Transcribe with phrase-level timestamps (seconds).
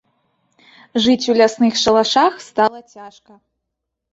[1.03, 3.39] Жыць у лясных шалашах стала цяжка.